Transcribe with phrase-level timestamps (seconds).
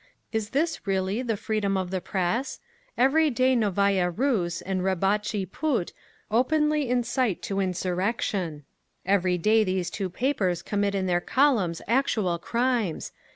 [0.31, 2.59] "Is this really 'the freedom of the press'?
[2.97, 5.93] Every day Novaya Rus and Rabotchi Put
[6.31, 8.63] openly incite to insurrection.
[9.05, 13.11] Every day these two papers commit in their columns actual crimes.